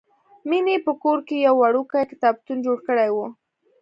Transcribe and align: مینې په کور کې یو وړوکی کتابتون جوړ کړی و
مینې 0.49 0.75
په 0.85 0.91
کور 1.03 1.19
کې 1.27 1.35
یو 1.45 1.55
وړوکی 1.61 2.03
کتابتون 2.11 2.57
جوړ 2.65 2.77
کړی 2.87 3.09
و 3.11 3.17